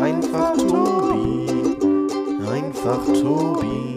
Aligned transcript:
Einfach 0.00 0.56
Tobi. 0.56 1.46
Einfach 2.46 3.04
Tobi. 3.06 3.96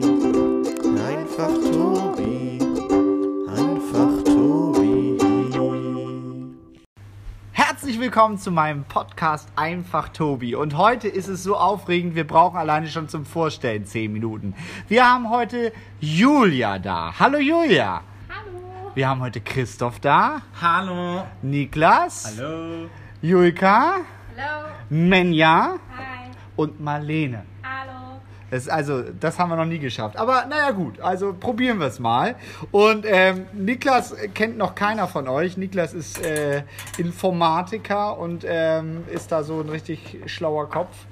Einfach 1.08 1.54
Tobi. 1.72 2.60
Einfach 3.50 4.24
Tobi. 4.24 5.18
Herzlich 7.52 8.00
willkommen 8.00 8.38
zu 8.38 8.52
meinem 8.52 8.86
Podcast 8.86 9.50
Einfach 9.56 10.10
Tobi. 10.10 10.56
Und 10.56 10.78
heute 10.78 11.08
ist 11.10 11.28
es 11.28 11.44
so 11.44 11.58
aufregend, 11.58 12.16
wir 12.16 12.26
brauchen 12.26 12.58
alleine 12.58 12.88
schon 12.88 13.10
zum 13.10 13.26
Vorstellen 13.26 13.86
10 13.86 14.14
Minuten. 14.14 14.56
Wir 14.88 15.06
haben 15.06 15.30
heute 15.30 15.74
Julia 16.00 16.80
da. 16.80 17.14
Hallo 17.20 17.40
Julia. 17.40 18.02
Hallo. 18.30 18.92
Wir 18.96 19.08
haben 19.10 19.22
heute 19.22 19.42
Christoph 19.42 20.00
da, 20.00 20.42
Hallo. 20.62 21.26
Niklas, 21.42 22.38
Hallo. 22.38 22.88
Julka, 23.22 23.96
Hallo. 24.38 24.66
Menja. 24.90 25.76
Und 26.60 26.82
Marlene. 26.82 27.44
Hallo. 27.64 28.20
Das, 28.52 28.68
also, 28.68 29.02
das 29.18 29.40
haben 29.40 29.50
wir 29.50 29.56
noch 29.56 29.64
nie 29.64 29.80
geschafft. 29.80 30.18
Aber 30.18 30.46
naja 30.46 30.72
gut, 30.72 31.00
also 31.00 31.34
probieren 31.34 31.80
wir 31.80 31.88
es 31.88 32.00
mal. 32.00 32.36
Und 32.72 33.06
ähm, 33.08 33.46
Niklas 33.54 34.14
kennt 34.34 34.58
noch 34.58 34.76
keiner 34.76 35.08
von 35.08 35.30
euch. 35.30 35.56
Niklas 35.56 35.94
ist 35.94 36.22
äh, 36.22 36.64
Informatiker 36.98 38.18
und 38.18 38.44
ähm, 38.46 39.06
ist 39.10 39.32
da 39.32 39.44
so 39.44 39.62
ein 39.62 39.70
richtig 39.70 40.20
schlauer 40.26 40.70
Kopf. 40.70 41.06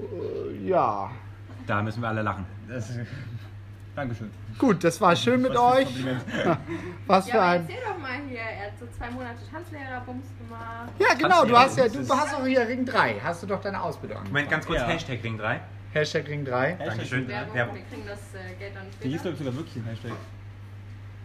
Äh, 0.00 0.68
ja. 0.68 1.12
Da 1.68 1.82
müssen 1.82 2.02
wir 2.02 2.08
alle 2.08 2.22
lachen. 2.22 2.44
Das, 2.68 2.90
Dankeschön. 4.00 4.30
Gut, 4.58 4.82
das 4.82 4.98
war 5.00 5.14
schön 5.14 5.42
mit 5.42 5.52
Was 5.54 5.76
euch. 5.76 5.88
Was 7.06 7.26
Ja, 7.28 7.32
für 7.34 7.42
ein. 7.42 7.60
erzähl 7.62 7.76
doch 7.86 7.98
mal 7.98 8.12
hier. 8.28 8.38
Er 8.40 8.66
hat 8.66 8.78
so 8.80 8.86
zwei 8.96 9.10
Monate 9.10 9.36
Tanzlehrer-Bums 9.52 10.24
gemacht. 10.38 10.90
Ja, 10.98 11.14
genau, 11.18 11.44
du 11.44 11.56
hast 11.58 11.76
ja, 11.78 11.86
du 11.88 11.98
ist- 12.00 12.10
hast 12.10 12.34
auch 12.34 12.46
hier 12.46 12.66
Ring 12.66 12.84
3. 12.86 13.16
Hast 13.22 13.42
du 13.42 13.46
doch 13.46 13.60
deine 13.60 13.80
Ausbildung 13.82 14.18
angefangen. 14.18 14.32
Moment, 14.32 14.50
ganz 14.50 14.66
kurz, 14.66 14.80
Ja. 14.80 14.86
Hashtag 14.86 15.22
Ring 15.22 15.36
3. 15.36 15.60
Hashtag 15.92 16.28
Ring 16.28 16.44
3. 16.46 16.72
Dankeschön. 16.82 17.28
Werbung. 17.28 17.54
Werbung. 17.54 17.74
Wir 17.76 17.82
kriegen 17.84 18.02
das 18.06 18.18
äh, 18.34 18.54
Geld 18.58 18.74
dann 18.74 18.84
Die 19.02 19.08
hieß, 19.08 19.20
später. 19.20 19.22
glaube 19.22 19.32
ich, 19.32 19.38
sogar 19.38 19.54
wirklich 19.56 19.76
ein 19.76 19.84
Hashtag. 19.84 20.12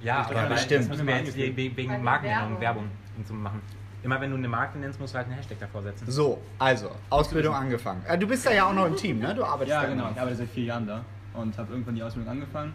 Ja, 0.02 0.18
aber 0.18 0.36
weil- 0.36 0.48
bestimmt. 0.50 0.82
das 0.82 0.90
müssen 0.90 1.08
wir 1.08 1.16
jetzt 1.18 1.38
we- 1.38 1.56
we- 1.58 1.78
wegen 1.78 2.04
Markennennung, 2.04 2.60
Werbung. 2.60 2.90
Und 3.18 3.26
so 3.28 3.34
machen. 3.34 3.62
Immer 4.04 4.20
wenn 4.22 4.32
du 4.32 4.38
eine 4.38 4.48
Marke 4.50 4.78
nennst, 4.78 5.00
musst 5.00 5.14
du 5.14 5.18
halt 5.18 5.28
einen 5.28 5.38
Hashtag 5.38 5.60
davor 5.62 5.82
setzen. 5.82 6.06
So, 6.12 6.40
also, 6.60 6.92
Ausbildung 7.10 7.56
angefangen. 7.56 8.04
Äh, 8.06 8.18
du 8.18 8.28
bist 8.28 8.46
da 8.46 8.52
ja 8.52 8.66
auch 8.68 8.74
noch 8.74 8.86
im 8.86 8.96
Team, 8.98 9.20
ne? 9.20 9.34
Du 9.34 9.44
arbeitest 9.44 9.70
Ja, 9.70 9.82
da 9.84 9.88
genau. 9.90 10.10
Ich 10.14 10.20
arbeite 10.20 10.36
seit 10.36 10.50
vier 10.50 10.66
Jahren 10.66 10.86
da 10.86 11.06
und 11.38 11.58
habe 11.58 11.72
irgendwann 11.72 11.96
die 11.96 12.04
Ausbildung 12.04 12.32
angefangen 12.32 12.74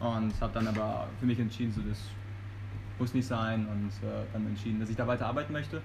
und 0.00 0.32
habe 0.40 0.52
dann 0.54 0.66
aber 0.68 1.06
für 1.18 1.26
mich 1.26 1.38
entschieden, 1.38 1.72
so 1.72 1.80
das 1.88 1.98
muss 2.98 3.14
nicht 3.14 3.26
sein 3.26 3.66
und 3.66 3.88
äh, 4.08 4.12
dann 4.32 4.46
entschieden, 4.46 4.80
dass 4.80 4.90
ich 4.90 4.96
da 4.96 5.06
weiter 5.06 5.26
arbeiten 5.26 5.52
möchte, 5.52 5.80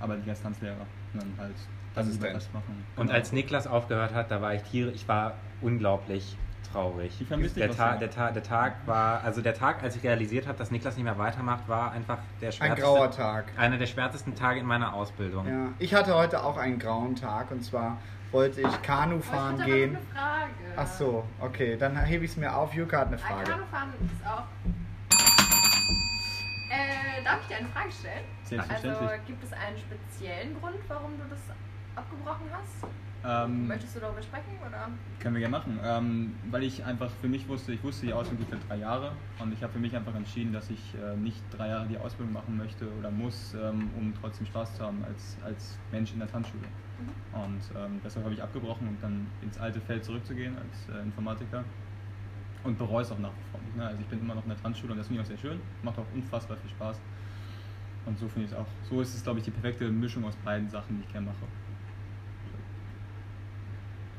aber 0.00 0.16
nicht 0.16 0.28
als 0.28 0.42
Tanzlehrer, 0.42 0.86
sondern 1.12 1.32
halt 1.38 1.54
Assistent. 1.94 2.34
das 2.36 2.52
machen. 2.52 2.84
Und 2.96 3.06
Genau. 3.06 3.12
als 3.14 3.32
Niklas 3.32 3.66
aufgehört 3.66 4.12
hat, 4.14 4.30
da 4.30 4.40
war 4.42 4.54
ich 4.54 4.62
Tiere, 4.62 4.90
ich 4.90 5.06
war 5.08 5.34
unglaublich 5.60 6.36
traurig. 6.72 7.16
Ich 7.20 7.28
vermisse 7.28 7.54
der, 7.54 7.70
Ta 7.70 7.90
sehr. 7.90 7.98
der, 8.00 8.10
Ta 8.10 8.30
der 8.32 8.42
Tag 8.42 8.74
war, 8.86 9.22
also 9.22 9.40
der 9.40 9.54
Tag, 9.54 9.82
als 9.82 9.96
ich 9.96 10.02
realisiert 10.02 10.46
habe, 10.48 10.58
dass 10.58 10.70
Niklas 10.70 10.96
nicht 10.96 11.04
mehr 11.04 11.16
weitermacht, 11.16 11.68
war 11.68 11.92
einfach 11.92 12.18
der 12.40 12.48
Ein 12.48 12.52
schwärzeste, 12.52 12.82
grauer 12.82 13.10
Tag. 13.12 13.52
einer 13.56 13.78
der 13.78 13.86
schwärzesten 13.86 14.34
Tage 14.34 14.60
in 14.60 14.66
meiner 14.66 14.92
Ausbildung. 14.92 15.46
Ja, 15.46 15.68
ich 15.78 15.94
hatte 15.94 16.14
heute 16.14 16.42
auch 16.44 16.56
einen 16.56 16.78
grauen 16.78 17.14
Tag 17.14 17.50
und 17.52 17.62
zwar 17.62 17.98
wollte 18.32 18.60
ich 18.60 18.82
Kanu 18.82 19.18
ich 19.18 19.24
fahren 19.24 19.54
hatte 19.60 19.70
gehen. 19.70 19.96
eine 19.96 20.06
Frage. 20.14 20.52
Ach 20.76 20.86
so, 20.86 21.24
okay, 21.40 21.76
dann 21.76 21.96
hebe 22.04 22.24
ich 22.24 22.32
es 22.32 22.36
mir 22.36 22.54
auf. 22.54 22.74
Juka 22.74 22.98
hat 23.00 23.08
eine 23.08 23.16
Bei 23.16 23.22
Frage. 23.22 23.50
Kanufahren 23.52 23.92
ist 24.00 24.26
auch. 24.26 24.44
Äh, 26.70 27.22
darf 27.24 27.40
ich 27.42 27.46
dir 27.48 27.56
eine 27.58 27.68
Frage 27.68 27.92
stellen? 27.92 28.24
Selbstverständlich. 28.42 29.08
Also 29.10 29.22
gibt 29.26 29.44
es 29.44 29.52
einen 29.52 29.76
speziellen 29.78 30.60
Grund, 30.60 30.76
warum 30.88 31.12
du 31.16 31.24
das 31.30 31.38
abgebrochen 31.96 32.46
hast? 32.52 32.86
Ähm, 33.24 33.66
Möchtest 33.66 33.96
du 33.96 34.00
darüber 34.00 34.22
sprechen 34.22 34.58
oder? 34.64 34.88
Können 35.18 35.34
wir 35.34 35.40
gerne 35.40 35.56
machen. 35.56 35.80
Ähm, 35.82 36.34
weil 36.50 36.62
ich 36.62 36.84
einfach 36.84 37.10
für 37.20 37.28
mich 37.28 37.48
wusste, 37.48 37.72
ich 37.72 37.82
wusste, 37.82 38.06
die 38.06 38.12
Ausbildung 38.12 38.46
geht 38.46 38.60
für 38.60 38.68
drei 38.68 38.76
Jahre 38.76 39.12
und 39.40 39.52
ich 39.52 39.62
habe 39.62 39.72
für 39.72 39.78
mich 39.80 39.96
einfach 39.96 40.14
entschieden, 40.14 40.52
dass 40.52 40.70
ich 40.70 40.94
äh, 40.94 41.16
nicht 41.16 41.42
drei 41.50 41.68
Jahre 41.68 41.86
die 41.88 41.98
Ausbildung 41.98 42.32
machen 42.32 42.56
möchte 42.56 42.88
oder 42.98 43.10
muss, 43.10 43.54
ähm, 43.54 43.90
um 43.96 44.14
trotzdem 44.20 44.46
Spaß 44.46 44.76
zu 44.76 44.84
haben 44.84 45.04
als, 45.04 45.36
als 45.44 45.78
Mensch 45.90 46.12
in 46.12 46.20
der 46.20 46.30
Tanzschule. 46.30 46.64
Und 47.32 47.60
ähm, 47.76 48.00
deshalb 48.04 48.24
habe 48.24 48.34
ich 48.34 48.42
abgebrochen, 48.42 48.88
um 48.88 48.96
dann 49.00 49.26
ins 49.42 49.58
alte 49.58 49.80
Feld 49.80 50.04
zurückzugehen 50.04 50.56
als 50.56 50.88
äh, 50.96 51.02
Informatiker. 51.02 51.64
Und 52.64 52.78
bereue 52.78 53.02
es 53.02 53.12
auch 53.12 53.18
nach 53.18 53.30
wie 53.30 53.50
vor 53.50 53.60
nicht. 53.60 53.76
Ne? 53.76 53.86
Also 53.86 54.00
ich 54.00 54.06
bin 54.06 54.20
immer 54.20 54.34
noch 54.34 54.42
in 54.42 54.48
der 54.48 54.62
Tanzschule 54.62 54.92
und 54.92 54.98
das 54.98 55.06
finde 55.06 55.20
ich 55.20 55.26
auch 55.26 55.28
sehr 55.28 55.38
schön. 55.38 55.60
Macht 55.82 55.98
auch 55.98 56.06
unfassbar 56.14 56.56
viel 56.56 56.70
Spaß. 56.70 57.00
Und 58.06 58.18
so 58.18 58.28
finde 58.28 58.46
ich 58.46 58.52
es 58.52 58.56
auch. 58.56 58.66
So 58.88 59.00
ist 59.00 59.14
es, 59.14 59.22
glaube 59.22 59.40
ich, 59.40 59.44
die 59.44 59.50
perfekte 59.50 59.88
Mischung 59.90 60.24
aus 60.24 60.36
beiden 60.36 60.68
Sachen, 60.70 60.96
die 60.96 61.02
ich 61.02 61.12
gerne 61.12 61.26
mache. 61.26 61.44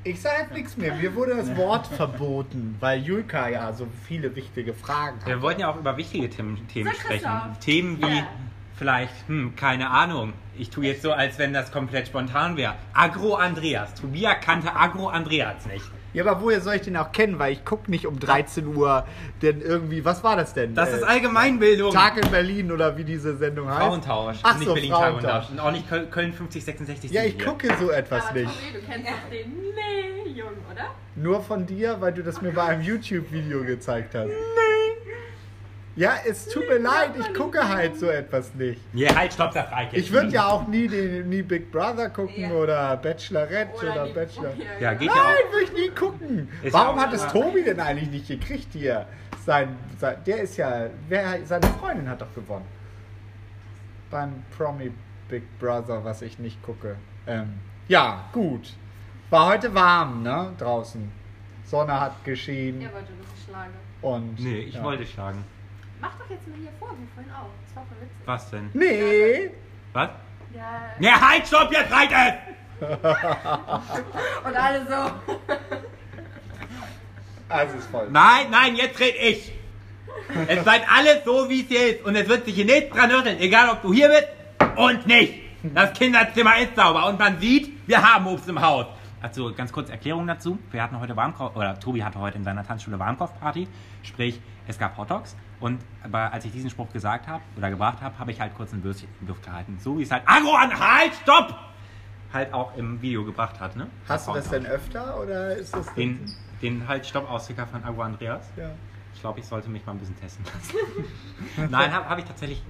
Ich 0.10 0.22
sage 0.22 0.36
jetzt 0.44 0.54
nichts 0.54 0.78
mehr. 0.78 0.96
Mir 0.96 1.14
wurde 1.16 1.36
das 1.36 1.54
Wort 1.58 1.88
verboten, 1.88 2.78
weil 2.80 3.02
Julka 3.02 3.50
ja 3.50 3.74
so 3.74 3.88
viele 4.08 4.34
wichtige 4.36 4.74
Fragen 4.74 5.18
Wir 5.26 5.36
hat. 5.36 5.42
wollten 5.42 5.62
ja 5.62 5.70
auch 5.70 5.76
über 5.78 5.98
wichtige 5.98 6.30
Themen, 6.30 6.66
Themen 6.70 6.94
sprechen. 6.94 7.30
Themen 7.60 8.02
wie 8.02 8.18
Ja. 8.18 8.28
vielleicht, 8.78 9.14
hm, 9.28 9.56
keine 9.58 9.90
Ahnung. 9.90 10.32
Ich 10.58 10.70
tue 10.70 10.86
jetzt 10.86 11.02
so, 11.02 11.12
als 11.12 11.38
wenn 11.40 11.52
das 11.52 11.72
komplett 11.74 12.08
spontan 12.08 12.56
wäre. 12.56 12.76
Agro 12.94 13.36
Andreas. 13.36 13.94
Tobias 13.96 14.38
kannte 14.42 14.74
Agro 14.76 15.10
Andreas 15.10 15.66
nicht. 15.66 15.86
Ja, 16.18 16.26
aber 16.26 16.42
woher 16.42 16.62
soll 16.62 16.74
ich 16.76 16.82
den 16.82 16.98
auch 16.98 17.12
kennen? 17.12 17.38
Weil 17.38 17.54
ich 17.54 17.64
gucke 17.64 17.92
nicht 17.92 18.08
um 18.08 18.20
13 18.20 18.66
Uhr 18.76 19.06
denn 19.44 19.62
irgendwie, 19.62 20.04
was 20.04 20.24
war 20.24 20.36
das 20.36 20.54
denn? 20.56 20.74
Das 20.74 20.92
Äh, 20.92 20.96
ist 20.98 21.04
Allgemeinbildung. 21.04 21.92
Tag 21.94 22.18
in 22.18 22.32
Berlin 22.32 22.72
oder 22.72 22.98
wie 22.98 23.04
diese 23.04 23.38
Sendung 23.38 23.70
heißt. 23.70 23.80
Frauentausch. 23.82 24.38
Ach 24.42 24.58
nicht 24.58 24.68
so, 24.68 24.74
Berlin 24.74 24.92
Frauentausch. 24.92 25.24
Tag 25.32 25.50
und 25.52 25.60
Und 25.60 25.60
auch 25.60 25.72
nicht 25.72 25.88
Köln, 25.88 26.10
Köln 26.10 26.34
5066. 26.34 27.12
Ja, 27.12 27.24
ich 27.24 27.36
hier. 27.36 27.46
gucke 27.46 27.68
so 27.80 27.92
etwas 27.92 28.26
Aber 28.30 28.40
nicht. 28.40 28.46
Tommy, 28.52 28.82
du 28.82 28.92
kennst 28.92 29.08
doch 29.08 29.30
den 29.32 29.52
Nee, 29.76 30.32
Jungen, 30.32 30.58
oder? 30.72 30.86
Nur 31.16 31.40
von 31.42 31.68
dir, 31.68 31.98
weil 32.00 32.14
du 32.14 32.24
das 32.24 32.42
mir 32.42 32.52
bei 32.52 32.64
einem 32.64 32.82
YouTube-Video 32.82 33.64
gezeigt 33.64 34.16
hast. 34.16 34.32
Ja, 35.98 36.14
es 36.28 36.48
tut 36.48 36.70
mir 36.70 36.78
leid, 36.78 37.12
ich 37.20 37.34
gucke 37.34 37.68
halt 37.68 37.98
so 38.00 38.06
etwas 38.08 38.54
nicht. 38.54 38.80
Ja, 38.94 39.16
halt, 39.16 39.34
stopp, 39.34 39.52
das 39.54 39.72
reicht 39.72 39.94
jetzt. 39.94 40.06
Ich 40.06 40.12
würde 40.14 40.28
ja 40.30 40.48
auch 40.48 40.68
nie, 40.68 40.88
den, 40.88 41.28
nie 41.28 41.42
Big 41.42 41.72
Brother 41.72 42.10
gucken 42.12 42.40
Ja. 42.44 42.52
oder 42.52 42.98
Bachelorette 42.98 43.74
oder, 43.76 44.06
die- 44.06 44.14
Bachelor. 44.14 44.54
Ja, 44.80 44.94
geht 44.94 45.08
Nein, 45.10 45.18
ja 45.18 45.24
auch. 45.24 45.52
würde 45.54 45.64
ich 45.66 45.74
nie 45.74 45.90
gucken. 45.90 46.50
Ist 46.62 46.72
Warum 46.74 46.98
ja 46.98 47.04
auch- 47.04 47.08
hat 47.08 47.14
es 47.16 47.28
Tobi 47.28 47.64
denn 47.64 47.80
eigentlich 47.80 48.12
nicht 48.12 48.28
gekriegt 48.28 48.68
hier? 48.74 49.08
Sein, 49.44 49.76
sein, 49.98 50.18
der 50.26 50.42
ist 50.42 50.56
ja, 50.58 50.86
wer, 51.10 51.40
seine 51.46 51.66
Freundin 51.68 52.08
hat 52.08 52.22
doch 52.22 52.34
gewonnen. 52.36 52.66
Beim 54.12 54.44
Promi 54.56 54.92
Big 55.30 55.44
Brother, 55.60 56.04
was 56.06 56.22
ich 56.22 56.38
nicht 56.40 56.62
gucke. 56.62 56.96
Ähm, 57.26 57.54
ja, 57.88 58.30
gut. 58.34 58.74
War 59.30 59.48
heute 59.48 59.74
warm, 59.74 60.22
ne? 60.24 60.54
Draußen. 60.60 61.12
Sonne 61.66 62.00
hat 62.00 62.24
geschienen 62.24 62.82
Er 62.82 62.94
wollte 62.94 63.12
das 63.20 63.44
schlagen. 63.46 63.74
und. 64.02 64.40
Nee, 64.40 64.60
ich 64.60 64.76
ja. 64.76 64.84
wollte 64.84 65.06
schlagen. 65.06 65.44
Mach 66.00 66.12
doch 66.18 66.30
jetzt 66.30 66.48
mal 66.48 66.58
hier 66.60 66.72
vor, 66.80 66.90
wie 66.98 67.08
vorhin 67.14 67.32
auch. 67.34 67.50
Das 67.66 67.76
war 67.76 67.86
voll 67.86 67.98
witzig. 68.02 68.18
Was 68.26 68.50
denn? 68.50 68.70
Nee! 68.74 69.52
Was? 69.94 70.10
Ja. 70.54 70.82
Ja, 71.00 71.30
halt, 71.30 71.48
stopp, 71.48 71.72
jetzt 71.72 71.92
reicht 71.92 72.12
es! 72.12 72.34
Und 74.48 74.56
alle 74.56 74.86
so. 74.86 75.12
Also 77.50 77.78
ist 77.78 77.90
voll. 77.90 78.08
Nein, 78.12 78.48
nein, 78.52 78.76
jetzt 78.76 79.00
red 79.00 79.16
ich. 79.20 79.52
Es 80.48 80.64
bleibt 80.64 80.86
alles 80.92 81.24
so, 81.26 81.50
wie 81.50 81.62
es 81.62 81.68
hier 81.68 81.96
ist. 81.96 82.06
Und 82.06 82.16
es 82.16 82.28
wird 82.28 82.46
sich 82.46 82.56
hier 82.56 82.66
nichts 82.66 82.96
dran 82.96 83.10
rütteln. 83.12 83.40
Egal, 83.40 83.70
ob 83.70 83.82
du 83.82 83.94
hier 83.94 84.10
bist 84.10 84.28
und 84.76 85.08
nicht. 85.08 85.34
Das 85.64 85.94
Kinderzimmer 85.94 86.60
ist 86.60 86.76
sauber. 86.76 87.08
Und 87.08 87.18
man 87.18 87.40
sieht, 87.40 87.88
wir 87.88 88.02
haben 88.02 88.28
Obst 88.28 88.48
im 88.48 88.62
Haus. 88.62 88.86
Also 89.22 89.52
ganz 89.54 89.72
kurz 89.72 89.90
Erklärung 89.90 90.28
dazu. 90.28 90.60
Wir 90.72 90.84
hatten 90.84 91.00
heute 91.00 91.16
Warmkopf, 91.16 91.56
oder 91.56 91.80
Tobi 91.80 92.04
hatte 92.04 92.20
heute 92.20 92.38
in 92.38 92.44
seiner 92.44 92.66
Tanzschule 92.66 93.00
Warmkopfparty. 93.00 93.68
Sprich, 94.04 94.40
es 94.68 94.78
gab 94.78 94.98
Hotdogs. 94.98 95.36
Und 95.60 95.80
aber 96.04 96.32
als 96.32 96.46
ich 96.46 96.52
diesen 96.52 96.70
Spruch 96.70 96.92
gesagt 96.94 97.28
habe 97.28 97.42
oder 97.58 97.72
gebracht 97.72 98.02
habe, 98.02 98.18
habe 98.20 98.32
ich 98.32 98.40
halt 98.40 98.54
kurz 98.56 98.74
ein 98.74 98.84
Würstchen 98.84 99.10
in 99.20 99.26
die 99.26 99.30
Luft 99.30 99.44
gehalten. 99.44 99.78
So 99.80 99.98
wie 99.98 100.04
es 100.04 100.12
halt 100.12 100.22
Agro 100.28 100.54
an 100.54 100.80
Halt, 100.80 101.14
stopp! 101.16 101.56
Halt 102.32 102.54
auch 102.54 102.76
im 102.76 103.02
Video 103.02 103.26
gebracht 103.26 103.60
hat, 103.60 103.76
ne? 103.76 103.88
Hast 104.08 104.28
du 104.28 104.34
das 104.34 104.50
denn 104.50 104.66
öfter 104.68 105.20
oder 105.20 105.56
ist 105.56 105.76
das 105.76 105.92
Den, 105.96 106.32
den 106.62 106.88
halt 106.88 107.06
Stopp-Austicker 107.06 107.66
von 107.66 107.84
Agro 107.84 108.02
Andreas. 108.02 108.52
Ja. 108.56 108.70
Ich 109.16 109.22
glaube, 109.22 109.40
ich 109.40 109.46
sollte 109.46 109.70
mich 109.70 109.84
mal 109.86 109.94
ein 109.94 110.00
bisschen 110.00 110.20
testen 110.20 110.46
lassen. 110.46 111.72
Nein, 111.72 111.92
habe 111.92 112.08
hab 112.08 112.20
ich 112.20 112.26
tatsächlich 112.26 112.62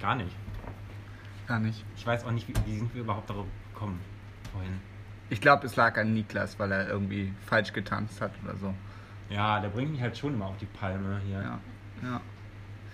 gar 0.00 0.14
nicht. 0.14 0.36
Gar 1.48 1.58
nicht. 1.58 1.84
Ich 1.96 2.06
weiß 2.06 2.24
auch 2.24 2.30
nicht, 2.30 2.46
wie, 2.46 2.54
wie 2.66 2.78
sind 2.78 2.94
wir 2.94 3.00
überhaupt 3.00 3.30
darauf 3.30 3.46
gekommen 3.72 4.00
vorhin. 4.56 4.80
Ich 5.28 5.40
glaube, 5.40 5.66
es 5.66 5.76
lag 5.76 5.96
an 5.98 6.14
Niklas, 6.14 6.58
weil 6.58 6.72
er 6.72 6.88
irgendwie 6.88 7.32
falsch 7.46 7.72
getanzt 7.72 8.20
hat 8.20 8.32
oder 8.44 8.56
so. 8.56 8.74
Ja, 9.28 9.60
der 9.60 9.68
bringt 9.68 9.92
mich 9.92 10.00
halt 10.00 10.16
schon 10.16 10.34
immer 10.34 10.46
auf 10.46 10.56
die 10.58 10.66
Palme 10.66 11.20
hier. 11.26 11.42
Ja. 11.42 11.60
ja. 12.02 12.20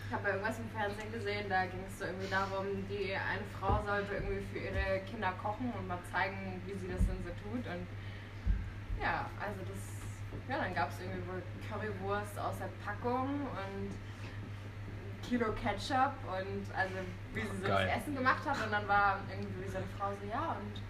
Ich 0.08 0.14
habe 0.14 0.28
irgendwas 0.28 0.58
im 0.58 0.68
Fernsehen 0.70 1.12
gesehen, 1.12 1.48
da 1.48 1.64
ging 1.64 1.80
es 1.86 1.98
so 1.98 2.04
irgendwie 2.04 2.28
darum, 2.28 2.66
die 2.88 3.12
eine 3.14 3.44
Frau 3.58 3.82
sollte 3.84 4.14
irgendwie 4.14 4.44
für 4.52 4.58
ihre 4.58 5.00
Kinder 5.10 5.32
kochen 5.42 5.72
und 5.78 5.88
mal 5.88 5.98
zeigen, 6.12 6.60
wie 6.66 6.74
sie 6.78 6.88
das 6.88 7.00
denn 7.06 7.16
so 7.24 7.32
tut. 7.40 7.64
Und 7.64 7.86
ja, 9.00 9.28
also 9.40 9.60
das, 9.64 9.80
ja, 10.48 10.62
dann 10.62 10.74
gab 10.74 10.90
es 10.90 11.00
irgendwie 11.00 11.26
wohl 11.28 11.42
Currywurst 11.68 12.38
aus 12.38 12.58
der 12.58 12.68
Packung 12.84 13.48
und 13.52 13.92
Kilo 15.22 15.52
Ketchup 15.52 16.12
und 16.28 16.64
also 16.76 16.96
wie 17.32 17.40
sie 17.40 17.62
so 17.62 17.68
Geil. 17.68 17.86
das 17.86 18.02
Essen 18.02 18.14
gemacht 18.14 18.44
hat 18.44 18.56
und 18.64 18.72
dann 18.72 18.86
war 18.88 19.20
irgendwie 19.30 19.68
so 19.68 19.78
eine 19.78 19.86
Frau 19.96 20.12
so, 20.20 20.28
ja 20.28 20.56
und 20.60 20.82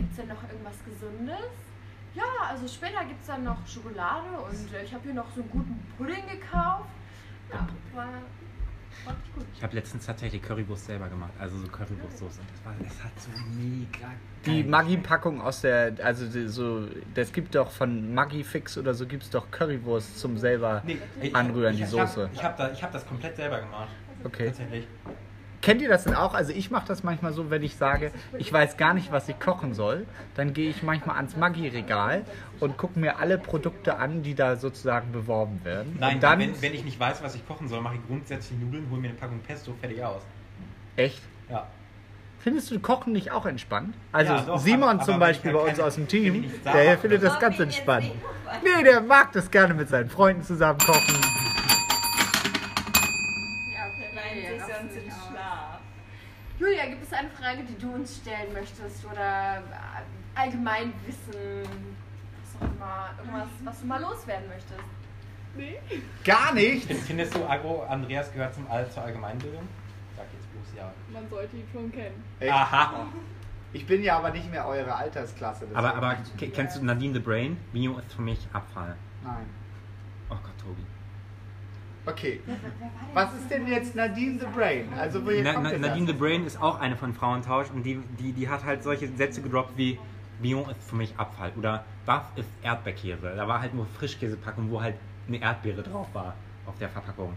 gibt 0.00 0.10
es 0.12 0.16
denn 0.16 0.28
noch 0.28 0.42
irgendwas 0.50 0.76
Gesundes? 0.84 1.50
Ja, 2.14 2.24
also 2.48 2.66
später 2.66 3.04
gibt 3.04 3.20
es 3.20 3.26
dann 3.28 3.44
noch 3.44 3.66
Schokolade 3.68 4.28
und 4.48 4.74
äh, 4.74 4.82
ich 4.84 4.92
habe 4.92 5.04
hier 5.04 5.14
noch 5.14 5.30
so 5.34 5.42
einen 5.42 5.50
guten 5.50 5.78
Pudding 5.96 6.26
gekauft. 6.28 6.88
Ja, 7.52 7.68
war, 7.94 8.06
war 9.04 9.14
richtig 9.14 9.34
gut. 9.34 9.44
Ich 9.54 9.62
habe 9.62 9.76
letztens 9.76 10.06
tatsächlich 10.06 10.42
Currywurst 10.42 10.86
selber 10.86 11.08
gemacht, 11.08 11.30
also 11.38 11.58
so 11.58 11.68
Currywurstsoße. 11.68 12.40
Das, 12.52 12.64
war, 12.64 12.74
das 12.82 13.04
hat 13.04 13.12
so 13.20 13.30
mega 13.56 14.10
Die 14.44 14.62
geil 14.62 14.70
Maggi-Packung 14.70 15.40
aus 15.40 15.60
der, 15.60 15.92
also 16.02 16.26
die, 16.26 16.48
so, 16.48 16.88
das 17.14 17.32
gibt 17.32 17.54
doch 17.54 17.70
von 17.70 18.12
Maggi 18.14 18.42
Fix 18.42 18.76
oder 18.78 18.92
so, 18.94 19.06
gibt 19.06 19.22
es 19.24 19.30
doch 19.30 19.48
Currywurst 19.50 20.18
zum 20.18 20.36
selber 20.38 20.82
Nee, 20.84 20.98
ich- 21.20 21.36
anrühren, 21.36 21.76
die 21.76 21.82
ich 21.84 21.92
hab- 21.98 22.08
Soße. 22.08 22.30
Ich 22.32 22.42
habe 22.42 22.54
da, 22.58 22.72
ich 22.72 22.82
hab 22.82 22.90
das 22.92 23.06
komplett 23.06 23.36
selber 23.36 23.60
gemacht. 23.60 23.88
Okay. 24.24 24.46
Tatsächlich. 24.46 24.86
Kennt 25.62 25.82
ihr 25.82 25.88
das 25.90 26.04
denn 26.04 26.14
auch? 26.14 26.32
Also 26.32 26.52
ich 26.52 26.70
mache 26.70 26.86
das 26.88 27.02
manchmal 27.02 27.34
so, 27.34 27.50
wenn 27.50 27.62
ich 27.62 27.76
sage, 27.76 28.12
ich 28.38 28.50
weiß 28.50 28.78
gar 28.78 28.94
nicht, 28.94 29.12
was 29.12 29.28
ich 29.28 29.38
kochen 29.38 29.74
soll, 29.74 30.06
dann 30.34 30.54
gehe 30.54 30.70
ich 30.70 30.82
manchmal 30.82 31.16
ans 31.16 31.36
Maggi-Regal 31.36 32.24
und 32.60 32.78
gucke 32.78 32.98
mir 32.98 33.18
alle 33.18 33.36
Produkte 33.36 33.98
an, 33.98 34.22
die 34.22 34.34
da 34.34 34.56
sozusagen 34.56 35.12
beworben 35.12 35.60
werden. 35.62 35.96
Nein, 36.00 36.14
und 36.14 36.22
dann, 36.22 36.38
wenn, 36.38 36.62
wenn 36.62 36.72
ich 36.74 36.84
nicht 36.84 36.98
weiß, 36.98 37.22
was 37.22 37.34
ich 37.34 37.46
kochen 37.46 37.68
soll, 37.68 37.82
mache 37.82 37.96
ich 37.96 38.06
grundsätzlich 38.06 38.58
Nudeln, 38.58 38.86
hole 38.90 39.00
mir 39.02 39.08
eine 39.08 39.18
Packung 39.18 39.40
Pesto, 39.40 39.74
fertig 39.80 40.02
aus. 40.02 40.22
echt? 40.96 41.20
Ja. 41.50 41.66
Findest 42.38 42.70
du 42.70 42.80
Kochen 42.80 43.12
nicht 43.12 43.30
auch 43.30 43.44
entspannt? 43.44 43.94
Also 44.12 44.32
Ja, 44.32 44.40
doch, 44.40 44.58
Simon 44.58 44.88
aber- 44.88 45.04
zum 45.04 45.14
aber 45.16 45.26
Beispiel 45.26 45.52
bei 45.52 45.58
uns 45.58 45.72
keine- 45.72 45.84
aus 45.84 45.96
dem 45.96 46.08
Team, 46.08 46.50
der 46.64 46.96
findet 46.96 47.22
das 47.22 47.38
ganz 47.38 47.60
entspannt. 47.60 48.10
Nee, 48.64 48.82
der 48.82 49.02
mag 49.02 49.30
das 49.32 49.50
gerne 49.50 49.74
mit 49.74 49.90
seinen 49.90 50.08
Freunden 50.08 50.42
zusammen 50.42 50.78
kochen. 50.78 51.20
Frage, 57.50 57.64
die 57.64 57.78
du 57.78 57.92
uns 57.94 58.16
stellen 58.18 58.52
möchtest 58.52 59.04
oder 59.04 59.56
äh, 59.58 60.38
Allgemeinwissen? 60.40 61.64
Was 62.42 62.62
auch 62.62 62.72
immer. 62.74 63.10
Irgendwas, 63.18 63.48
was 63.64 63.80
du 63.80 63.86
mal 63.86 64.00
loswerden 64.00 64.48
möchtest? 64.48 66.04
Gar 66.24 66.54
nicht. 66.54 66.86
Find- 66.86 67.00
Findest 67.00 67.34
du, 67.34 67.44
Agro, 67.44 67.82
Andreas 67.88 68.32
gehört 68.32 68.54
zum 68.54 68.70
All 68.70 68.88
zur 68.90 69.02
Allgemeinbildung? 69.02 69.66
Sag 70.16 70.26
jetzt 70.32 70.52
bloß 70.52 70.76
ja. 70.76 70.92
Man 71.12 71.28
sollte 71.28 71.56
ihn 71.56 71.66
schon 71.72 71.90
kennen. 71.90 72.22
Aha. 72.48 73.06
Ich 73.72 73.84
bin 73.86 74.02
ja 74.04 74.18
aber 74.18 74.30
nicht 74.30 74.48
mehr 74.50 74.66
eure 74.66 74.94
Altersklasse. 74.94 75.66
Aber, 75.74 75.94
aber 75.96 76.16
ke- 76.38 76.50
kennst 76.50 76.76
du 76.76 76.84
Nadine 76.84 77.14
the 77.14 77.20
Brain? 77.20 77.56
Bio 77.72 77.98
ist 77.98 78.12
für 78.12 78.22
mich 78.22 78.46
Abfall. 78.52 78.94
Nein. 79.24 79.46
Oh 80.28 80.34
Gott, 80.36 80.56
Tobi. 80.62 80.84
Okay. 82.06 82.40
Was 83.14 83.32
ist 83.34 83.50
denn 83.50 83.66
jetzt 83.66 83.94
Nadine 83.94 84.38
the 84.40 84.46
Brain? 84.54 84.88
Also 84.96 85.24
woher 85.24 85.42
Na, 85.42 85.52
kommt 85.54 85.64
Na, 85.72 85.78
Nadine 85.88 86.06
the 86.06 86.12
das? 86.12 86.20
Brain 86.20 86.46
ist 86.46 86.60
auch 86.60 86.80
eine 86.80 86.96
von 86.96 87.12
Frauentausch 87.12 87.70
und 87.70 87.82
die, 87.82 87.96
die, 88.18 88.32
die 88.32 88.48
hat 88.48 88.64
halt 88.64 88.82
solche 88.82 89.08
Sätze 89.08 89.42
gedroppt 89.42 89.76
wie 89.76 89.98
Bion 90.40 90.68
ist 90.70 90.82
für 90.88 90.96
mich 90.96 91.14
Abfall 91.18 91.52
oder 91.56 91.84
was 92.06 92.22
ist 92.36 92.48
Erdbeerkäse? 92.62 93.34
Da 93.36 93.46
war 93.46 93.60
halt 93.60 93.74
nur 93.74 93.86
Frischkäsepackung, 93.98 94.70
wo 94.70 94.80
halt 94.80 94.94
eine 95.28 95.38
Erdbeere 95.40 95.82
drauf 95.82 96.08
war 96.14 96.34
auf 96.66 96.78
der 96.78 96.88
Verpackung, 96.88 97.34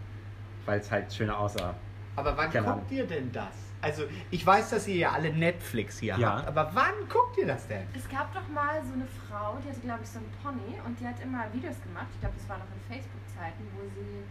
weil 0.65 0.79
es 0.79 0.89
halt 0.89 1.11
schöner 1.13 1.37
aussah. 1.37 1.75
Aber 2.15 2.37
wann 2.37 2.49
Keine 2.49 2.67
guckt 2.67 2.91
ihr 2.91 3.05
denn 3.05 3.31
das? 3.33 3.51
Also 3.81 4.03
ich 4.31 4.45
weiß, 4.47 4.69
dass 4.69 4.87
ihr 4.87 4.95
ja 4.95 5.11
alle 5.11 5.33
Netflix 5.33 5.99
hier 5.99 6.15
Ja. 6.17 6.37
habt, 6.37 6.47
aber 6.47 6.71
wann 6.73 6.93
guckt 7.09 7.37
ihr 7.37 7.47
das 7.47 7.67
denn? 7.67 7.85
Es 7.93 8.07
gab 8.07 8.33
doch 8.33 8.47
mal 8.47 8.81
so 8.85 8.93
eine 8.93 9.05
Frau, 9.27 9.57
die 9.61 9.67
hatte, 9.69 9.81
glaube 9.81 9.99
ich, 10.03 10.09
so 10.09 10.19
einen 10.19 10.31
Pony 10.41 10.79
und 10.85 10.97
die 10.97 11.05
hat 11.05 11.15
immer 11.21 11.43
Videos 11.51 11.75
gemacht. 11.83 12.07
Ich 12.13 12.21
glaube, 12.21 12.35
das 12.37 12.47
war 12.47 12.59
noch 12.59 12.65
in 12.71 12.79
Facebook-Zeiten, 12.95 13.63
wo 13.75 13.81
sie, 13.99 14.23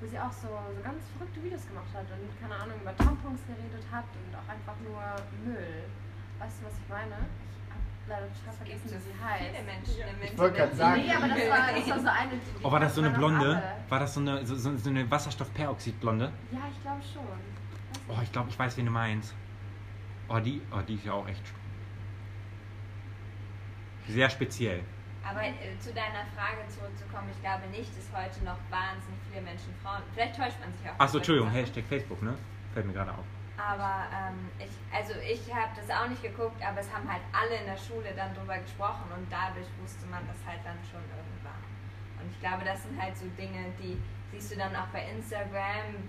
wo 0.00 0.06
sie 0.06 0.18
auch 0.18 0.32
so, 0.32 0.48
so 0.48 0.80
ganz 0.82 1.02
verrückte 1.16 1.42
Videos 1.42 1.66
gemacht 1.66 1.88
hat 1.94 2.04
und, 2.12 2.28
keine 2.40 2.54
Ahnung, 2.54 2.76
über 2.80 2.94
Tampons 2.96 3.40
geredet 3.46 3.84
hat 3.90 4.04
und 4.12 4.34
auch 4.36 4.48
einfach 4.48 4.76
nur 4.84 5.00
Müll. 5.44 5.84
Weißt 6.38 6.60
du, 6.60 6.66
was 6.66 6.74
ich 6.78 6.88
meine? 6.88 7.16
Ich 7.16 7.72
habe 7.72 7.82
leider 8.08 8.28
total 8.34 8.52
vergessen, 8.54 8.84
wie 8.84 8.88
sie 8.88 9.10
Viele 9.10 9.24
heißt. 9.24 9.64
Menschen 9.64 10.00
im 10.04 10.22
Ich 10.22 10.38
wollte 10.38 10.56
gerade 10.58 10.76
sagen- 10.76 11.00
Nee, 11.00 11.12
aber 11.14 11.28
das 11.28 11.38
war, 11.48 11.72
das 11.72 11.88
war 11.90 12.00
so 12.00 12.08
eine. 12.08 12.30
die- 12.32 12.62
Oh, 12.64 12.70
war 12.72 12.80
das 12.80 12.94
so 12.94 13.00
eine 13.00 13.10
Blonde? 13.10 13.46
alle. 13.56 13.76
War 13.88 14.00
das 14.00 14.14
so 14.14 14.20
eine, 14.20 14.44
so, 14.46 14.54
so, 14.54 14.76
so 14.76 14.90
eine 14.90 15.10
Wasserstoffperoxid-Blonde? 15.10 16.32
Ja, 16.52 16.58
ich 16.70 16.82
glaube 16.82 17.00
schon. 17.02 17.22
Oh, 18.08 18.20
ich 18.22 18.30
glaube, 18.30 18.50
ich 18.50 18.58
weiß, 18.58 18.76
wen 18.76 18.84
du 18.86 18.92
meinst. 18.92 19.34
Oh, 20.28 20.38
die, 20.40 20.60
oh, 20.72 20.80
die 20.86 20.94
ist 20.94 21.04
ja 21.06 21.12
auch 21.12 21.26
echt 21.26 21.42
sehr 24.08 24.28
speziell. 24.30 24.82
Aber 25.28 25.42
äh, 25.42 25.78
zu 25.80 25.92
deiner 25.92 26.22
Frage 26.38 26.62
zurückzukommen, 26.68 27.28
ich 27.30 27.40
glaube 27.42 27.66
nicht, 27.68 27.90
dass 27.96 28.06
heute 28.14 28.44
noch 28.44 28.58
wahnsinnig 28.70 29.18
viele 29.28 29.42
Menschen 29.42 29.74
Frauen. 29.82 30.02
Vielleicht 30.14 30.36
täuscht 30.36 30.58
man 30.60 30.70
sich 30.72 30.86
auch. 30.86 30.98
Achso, 30.98 31.18
Entschuldigung, 31.18 31.50
Sachen. 31.50 31.60
Hashtag 31.60 31.84
Facebook, 31.88 32.22
ne? 32.22 32.38
Fällt 32.74 32.86
mir 32.86 32.92
gerade 32.92 33.10
auf. 33.10 33.26
Aber 33.56 34.06
ähm, 34.12 34.52
ich, 34.60 34.70
also 34.92 35.14
ich 35.24 35.42
habe 35.48 35.72
das 35.74 35.88
auch 35.90 36.06
nicht 36.08 36.22
geguckt, 36.22 36.60
aber 36.62 36.80
es 36.80 36.92
haben 36.92 37.10
halt 37.10 37.24
alle 37.32 37.56
in 37.56 37.66
der 37.66 37.80
Schule 37.80 38.12
dann 38.14 38.34
drüber 38.36 38.58
gesprochen 38.58 39.08
und 39.16 39.26
dadurch 39.32 39.66
wusste 39.80 40.04
man 40.06 40.20
das 40.28 40.36
halt 40.46 40.60
dann 40.62 40.76
schon 40.84 41.00
irgendwann. 41.08 41.64
Und 42.20 42.28
ich 42.30 42.38
glaube, 42.38 42.64
das 42.64 42.84
sind 42.84 43.00
halt 43.00 43.16
so 43.16 43.24
Dinge, 43.34 43.72
die 43.80 43.96
siehst 44.30 44.52
du 44.52 44.56
dann 44.60 44.76
auch 44.76 44.88
bei 44.92 45.08
Instagram 45.08 46.04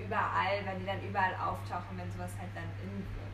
überall, 0.00 0.64
weil 0.64 0.78
die 0.80 0.86
dann 0.86 1.02
überall 1.04 1.34
auftauchen, 1.36 1.96
wenn 2.00 2.10
sowas 2.10 2.32
halt 2.40 2.50
dann 2.54 2.70
in 2.80 3.04
wird. 3.04 3.27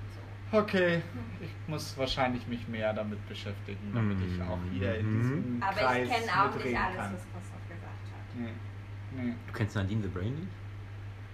Okay, 0.55 1.03
ich 1.41 1.51
muss 1.69 1.97
wahrscheinlich 1.99 2.47
mich 2.47 2.67
mehr 2.69 2.93
damit 2.93 3.27
beschäftigen, 3.29 3.93
damit 3.95 4.19
ich 4.27 4.41
auch 4.43 4.59
wieder 4.73 4.97
in 4.97 5.07
Mhm. 5.07 5.23
diesem 5.23 5.63
Aber 5.63 5.77
Kreis 5.81 6.09
ich 6.09 6.15
kenne 6.15 6.33
auch 6.33 6.55
nicht 6.55 6.79
alles, 6.79 6.97
kann. 6.97 7.13
was 7.15 7.23
Christoph 7.33 7.69
gesagt 7.69 8.05
hat. 8.13 8.37
Nee. 8.37 9.23
Nee. 9.23 9.35
Du 9.47 9.53
kennst 9.53 9.77
Nadine 9.77 10.03
the 10.03 10.09
Brain 10.09 10.35
nicht? 10.35 10.49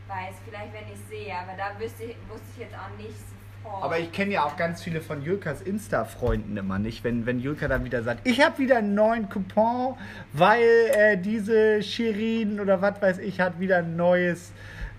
Weiß, 0.09 0.35
vielleicht 0.45 0.73
wenn 0.73 0.93
ich 0.93 0.99
sehe, 1.09 1.33
aber 1.35 1.53
da 1.57 1.79
wüsste 1.79 2.05
ich, 2.05 2.17
wusste 2.29 2.47
ich 2.55 2.61
jetzt 2.63 2.75
auch 2.75 2.97
nicht 2.99 3.15
sofort. 3.63 3.85
Aber 3.85 3.99
ich 3.99 4.11
kenne 4.11 4.33
ja 4.33 4.45
auch 4.45 4.57
ganz 4.57 4.83
viele 4.83 5.01
von 5.01 5.23
Julkas 5.23 5.61
Insta-Freunden 5.63 6.57
immer 6.57 6.79
nicht, 6.79 7.05
wenn, 7.05 7.27
wenn 7.27 7.39
Julka 7.41 7.69
dann 7.69 7.85
wieder 7.85 8.03
sagt, 8.03 8.27
ich 8.27 8.41
habe 8.45 8.59
wieder 8.59 8.79
einen 8.79 8.95
neuen 8.95 9.29
Coupon, 9.29 9.97
weil 10.33 10.63
äh, 10.95 11.17
diese 11.17 11.83
Shirin 11.83 12.59
oder 12.59 12.83
was 12.83 13.01
weiß 13.01 13.19
ich 13.19 13.39
hat 13.41 13.61
wieder 13.61 13.79
ein 13.79 13.95
neues, 13.97 14.53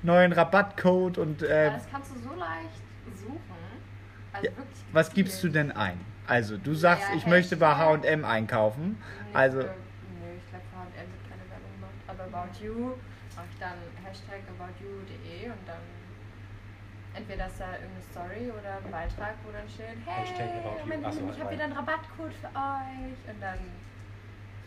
neuen 0.04 0.32
Rabattcode 0.32 1.18
und 1.18 1.42
äh, 1.44 1.66
Ja, 1.66 1.74
das 1.74 1.90
kannst 1.92 2.12
du 2.16 2.20
so 2.20 2.34
leicht. 2.36 2.70
Also 4.34 4.48
Ja, 4.48 4.58
wirklich 4.58 4.80
was 4.92 5.14
gibst 5.14 5.44
du 5.44 5.50
denn 5.50 5.72
ein? 5.72 6.00
Also 6.28 6.58
du 6.58 6.74
sagst, 6.74 7.10
Ja, 7.10 7.16
ich 7.18 7.26
möchte 7.26 7.58
bei. 7.58 7.76
H&M 7.76 8.24
einkaufen, 8.26 8.98
Nee, 9.28 9.36
also 9.36 9.60
äh, 9.60 9.64
nee, 9.64 10.38
ich 10.38 10.50
glaube, 10.50 10.66
H&M 10.76 11.08
wird 11.12 11.24
keine 11.30 11.46
Werbung 11.50 11.72
gemacht. 11.76 12.00
Aber 12.08 12.24
About 12.24 12.64
You 12.64 12.96
mache 13.36 13.48
ich 13.52 13.60
dann 13.60 13.78
Hashtag 14.06 14.42
aboutyou.de 14.48 15.50
und 15.50 15.68
dann 15.68 15.84
entweder 17.14 17.48
ist 17.48 17.60
da 17.60 17.74
irgendeine 17.74 18.02
Story 18.12 18.52
oder 18.52 18.78
ein 18.78 18.92
Beitrag, 18.92 19.36
wo 19.44 19.52
dann 19.52 19.68
steht, 19.68 20.00
hey. 20.06 20.24
Moment, 20.80 21.36
ich 21.36 21.40
habe 21.42 21.52
wieder 21.52 21.64
einen 21.66 21.74
Rabattcode 21.74 22.34
für 22.34 22.48
euch. 22.48 23.20
Und 23.28 23.42
dann 23.42 23.60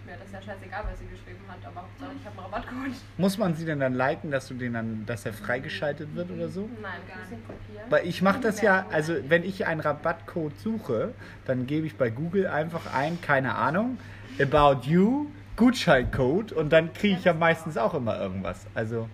ist 0.05 0.11
mir 0.11 0.17
das 0.23 0.33
ja 0.33 0.43
scheißegal, 0.43 0.85
was 0.91 0.99
sie 0.99 1.07
geschrieben 1.07 1.41
hat, 1.49 1.65
aber 1.65 1.83
Hauptsache 1.83 2.11
ich 2.19 2.27
habe 2.27 2.39
einen 2.39 2.53
Rabattcode. 2.53 3.01
muss 3.17 3.39
man 3.39 3.55
sie 3.55 3.65
denn 3.65 3.81
dann 3.81 3.95
liken, 3.95 4.31
dass 4.31 4.49
du 4.49 4.55
den 4.55 4.75
dann, 4.75 5.07
dass 5.07 5.25
er 5.25 5.33
freigeschaltet 5.33 6.15
wird 6.15 6.31
oder 6.31 6.49
so? 6.49 6.69
Nein, 6.83 7.01
ihn 7.31 7.47
kopieren. 7.47 7.91
Weil 7.91 8.07
ich 8.07 8.23
mache 8.23 8.41
das 8.41 8.61
ja, 8.61 8.87
also 8.91 9.15
wenn 9.29 9.45
ich 9.45 9.67
einen 9.67 9.81
Rabattcode 9.81 10.59
suche, 10.59 11.15
dann 11.47 11.67
gebe 11.67 11.87
ich 11.87 11.97
bei 11.97 12.11
Google 12.11 12.47
einfach 12.47 12.93
ein, 12.95 13.21
keine 13.21 13.55
Ahnung, 13.55 13.99
About 14.41 14.87
You, 14.87 15.29
Gutscheincode 15.57 16.53
und 16.53 16.71
dann 16.73 16.93
kriege 16.93 17.17
ich 17.17 17.25
ja 17.25 17.33
meistens 17.33 17.77
auch 17.77 17.95
immer 17.95 18.21
irgendwas. 18.21 18.67
Also 18.75 19.09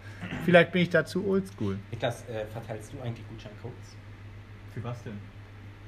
vielleicht 0.45 0.73
bin 0.73 0.83
ich 0.83 0.91
da 0.91 1.05
zu 1.05 1.27
oldschool. 1.27 1.79
Niklas, 1.91 2.23
äh, 2.29 2.47
verteilst 2.47 2.93
du 2.93 3.01
eigentlich 3.03 3.29
Gutscheincodes? 3.29 3.97
Für 4.75 4.83
was 4.85 5.03
denn? 5.03 5.19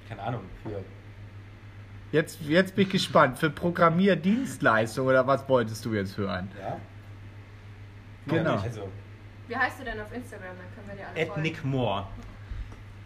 Keine 0.09 0.23
Ahnung, 0.23 0.43
für 0.63 0.83
Jetzt, 2.13 2.41
jetzt 2.43 2.77
bin 2.77 2.85
ich 2.87 2.93
gespannt. 2.93 3.39
Für 3.39 3.51
Programmierdienstleistung 3.51 5.07
oder 5.07 5.27
was 5.27 5.49
wolltest 5.49 5.85
du 5.85 5.95
jetzt 5.95 6.17
hören? 6.17 6.51
Ja? 6.61 6.79
Genau. 8.27 8.57
Also, 8.57 8.89
Wie 9.49 9.57
heißt 9.57 9.81
du 9.81 9.85
denn 9.85 9.99
auf 10.01 10.13
Instagram? 10.15 10.49
Dann 10.49 10.87
können 10.87 10.99
wir 10.99 11.23
dir 11.25 11.33
alle. 11.33 11.43
Nick 11.43 11.65
Moore. 11.65 12.07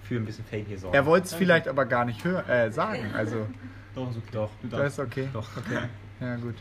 Für 0.02 0.16
ein 0.16 0.24
bisschen 0.24 0.44
Fame 0.44 0.66
hier 0.66 0.78
sorgen. 0.78 0.94
Er 0.94 1.06
wollte 1.06 1.26
es 1.26 1.34
vielleicht 1.34 1.66
aber 1.66 1.84
gar 1.86 2.04
nicht 2.04 2.24
hör 2.24 2.48
äh, 2.48 2.70
sagen. 2.70 3.12
Also 3.14 3.46
Doch, 3.94 4.10
ist 4.10 4.18
okay. 4.18 4.28
Doch. 4.32 4.50
Du 4.60 4.68
das 4.68 4.80
darfst. 4.80 4.98
ist 4.98 5.04
okay. 5.04 5.28
Doch. 5.32 5.48
okay. 5.56 5.88
Ja 6.20 6.36
gut. 6.36 6.54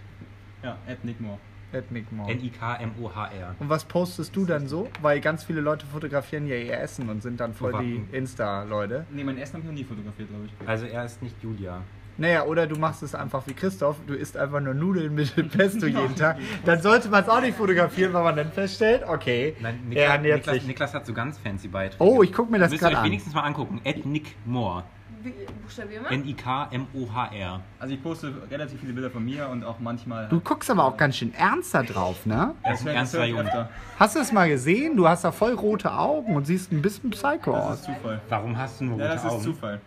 Ja, 0.64 0.78
Ed 0.88 1.04
Nickmore. 1.04 1.38
Ethnic 1.72 2.12
More. 2.12 2.32
N-I-K-M-O-H-R. 2.32 3.56
Und 3.60 3.70
was 3.70 3.86
postest 3.86 4.36
du 4.36 4.46
dann 4.46 4.68
so? 4.68 4.90
Weil 5.02 5.20
ganz 5.20 5.44
viele 5.44 5.62
Leute 5.62 5.86
fotografieren 5.86 6.48
ja 6.48 6.56
ihr 6.56 6.80
Essen 6.80 7.10
und 7.10 7.22
sind 7.22 7.40
dann 7.40 7.54
voll 7.54 7.74
die? 7.84 8.04
Insta-Leute. 8.16 9.06
Nee, 9.12 9.24
mein 9.24 9.38
Essen 9.38 9.56
habe 9.56 9.64
ich 9.64 9.66
noch 9.66 9.74
nie 9.74 9.84
fotografiert, 9.84 10.30
glaube 10.30 10.46
ich. 10.46 10.68
Also 10.68 10.86
er 10.86 11.04
ist 11.06 11.22
nicht 11.22 11.36
Julia. 11.44 11.82
Naja, 12.18 12.44
oder 12.46 12.66
du 12.66 12.76
machst 12.78 13.04
es 13.04 13.14
einfach 13.14 13.46
wie 13.48 13.54
Christoph, 13.54 13.98
du 14.08 14.14
isst 14.14 14.38
einfach 14.38 14.62
nur 14.62 14.74
Nudeln 14.74 15.16
mit 15.16 15.34
Pesto 15.52 15.86
jeden 15.86 16.16
Tag. 16.16 16.38
Dann 16.64 16.82
sollte 16.82 17.10
man 17.10 17.24
es 17.24 17.30
auch 17.30 17.42
nicht 17.42 17.58
fotografieren, 17.58 18.14
weil 18.14 18.24
man 18.24 18.36
dann 18.38 18.52
feststellt, 18.52 19.04
okay, 19.08 19.56
Nein, 19.60 19.82
Niklas, 19.90 20.22
Niklas, 20.22 20.56
sich. 20.56 20.68
Niklas 20.68 20.94
hat 20.94 21.06
so 21.06 21.14
ganz 21.14 21.38
fancy 21.38 21.68
Beiträge. 21.68 22.02
Oh, 22.04 22.24
ich 22.24 22.32
guck 22.32 22.50
mir 22.50 22.60
das 22.60 22.72
gerade 22.72 22.94
euch 22.94 23.00
an. 23.00 23.06
wenigstens 23.06 23.34
mal 23.34 23.42
angucken. 23.42 23.82
At 23.86 24.06
Nick 24.06 24.36
Moore. 24.46 24.84
Wie, 25.24 25.34
buchstabieren 25.64 26.04
wir? 26.04 26.12
N-I-K-M-O-H-R. 26.12 27.60
Also 27.80 27.94
ich 27.96 28.04
poste 28.04 28.32
relativ 28.52 28.80
viele 28.80 28.94
Bilder 28.94 29.10
von 29.10 29.26
mir 29.26 29.50
und 29.50 29.64
auch 29.64 29.80
manchmal... 29.80 30.28
Du 30.30 30.40
guckst 30.40 30.70
aber 30.70 30.84
auch 30.86 30.98
ganz 30.98 31.18
schön 31.18 31.34
ernst 31.34 31.74
da 31.74 31.82
drauf, 31.84 32.26
ne? 32.26 32.54
Er 32.64 32.74
ist 32.74 32.82
ein 32.82 32.86
Das 32.86 32.96
ernster 32.96 33.26
Junge. 33.26 33.70
Hast 34.00 34.16
du 34.16 34.20
es 34.20 34.32
mal 34.32 34.48
gesehen? 34.48 34.96
Du 34.96 35.08
hast 35.08 35.24
da 35.26 35.32
voll 35.32 35.54
rote 35.54 35.92
Augen 35.92 36.36
und 36.36 36.46
siehst 36.46 36.72
ein 36.72 36.82
bisschen 36.82 37.10
psycho 37.10 37.54
Das 37.54 37.64
aus. 37.66 37.76
ist 37.80 37.86
Zufall. 37.86 38.22
Warum 38.30 38.56
hast 38.58 38.80
du 38.80 38.86
nur 38.86 39.00
Ja, 39.00 39.06
rote 39.06 39.16
das 39.16 39.26
ist 39.26 39.32
Augen? 39.32 39.44
Zufall. 39.44 39.82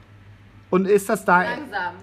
Und 0.70 0.86
ist 0.86 1.08
das 1.08 1.24
da 1.24 1.42
Langsam. 1.42 1.94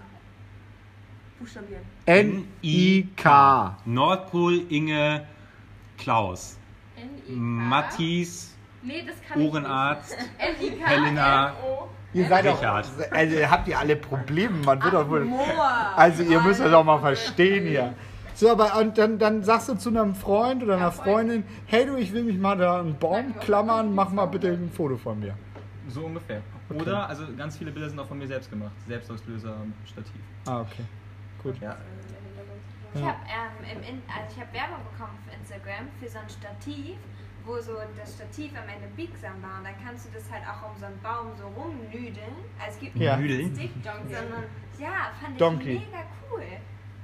Buchstabieren. 1.45 1.83
N-I-K? 2.07 3.77
Nordpol 3.85 4.63
Inge 4.69 5.27
Klaus. 5.95 6.57
N-I-K. 6.97 7.33
Matthias 7.35 8.55
Nee, 8.81 9.03
das 9.05 9.15
kann 9.27 9.41
Ohrenarzt. 9.41 10.17
N-I-K. 10.39 10.85
Helena. 10.85 11.53
Ihr 12.13 12.27
seid 12.27 12.45
doch, 12.45 12.57
Richard. 12.57 12.87
also 13.11 13.35
habt 13.47 13.67
ihr 13.67 13.77
alle 13.77 13.95
Probleme, 13.95 14.57
man 14.65 14.81
wird 14.81 14.93
doch 14.93 15.07
wohl... 15.07 15.27
Also 15.95 16.23
ihr 16.23 16.41
müsst 16.41 16.61
das 16.61 16.73
auch 16.73 16.83
mal 16.83 16.99
verstehen 16.99 17.67
hier. 17.67 17.93
So, 18.33 18.49
aber 18.49 18.79
und 18.79 18.97
dann, 18.97 19.19
dann 19.19 19.43
sagst 19.43 19.69
du 19.69 19.75
zu 19.75 19.89
einem 19.89 20.15
Freund 20.15 20.63
oder 20.63 20.77
einer 20.77 20.91
Freundin, 20.91 21.43
hey 21.67 21.85
du, 21.85 21.95
ich 21.95 22.11
will 22.13 22.23
mich 22.23 22.37
mal 22.37 22.57
da 22.57 22.79
einen 22.79 22.97
Baum 22.97 23.37
klammern, 23.39 23.93
mach 23.93 24.11
mal 24.11 24.25
bitte 24.25 24.47
ein 24.47 24.71
Foto 24.71 24.97
von 24.97 25.19
mir. 25.19 25.35
So 25.89 26.05
ungefähr. 26.05 26.41
Oder, 26.69 27.07
also 27.07 27.23
ganz 27.37 27.57
viele 27.57 27.71
Bilder 27.71 27.89
sind 27.89 27.99
auch 27.99 28.07
von 28.07 28.17
mir 28.17 28.27
selbst 28.27 28.49
gemacht. 28.49 28.71
Selbstauslöser, 28.87 29.55
Stativ. 29.85 30.21
Ah, 30.47 30.61
okay. 30.61 30.83
Gut. 31.45 31.61
Ja. 31.61 31.77
Ich 32.95 33.01
habe 33.03 33.17
ähm, 33.27 33.77
im 33.77 33.83
In 33.83 34.01
also 34.09 34.33
ich 34.35 34.41
hab 34.41 34.51
Werbung 34.53 34.81
bekommen 34.91 35.13
auf 35.21 35.33
Instagram 35.39 35.87
für 36.01 36.09
so 36.09 36.17
ein 36.17 36.29
Stativ, 36.29 36.95
wo 37.45 37.59
so 37.61 37.73
das 37.95 38.15
Stativ 38.15 38.51
am 38.57 38.67
Ende 38.67 38.87
biegsam 38.95 39.33
war. 39.43 39.59
Und 39.59 39.65
dann 39.65 39.75
kannst 39.85 40.07
du 40.07 40.09
das 40.13 40.23
halt 40.31 40.41
auch 40.47 40.71
um 40.71 40.75
so 40.79 40.85
einen 40.87 40.99
Baum 41.03 41.27
so 41.37 41.45
rumnüdeln. 41.53 42.33
Also 42.57 42.71
es 42.75 42.79
gibt 42.79 42.95
Ja. 42.95 43.17
nicht 43.17 43.29
Nüdeln? 43.29 43.45
einen 43.47 43.55
Stick, 43.55 43.71
sondern 43.83 44.43
ja, 44.79 45.11
fand 45.21 45.33
ich 45.33 45.37
Donkey. 45.37 45.73
mega 45.85 46.03
cool. 46.31 46.43